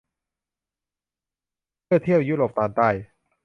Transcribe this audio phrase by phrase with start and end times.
[1.85, 2.89] เพื่อเที่ยวยุโรปตอนใต้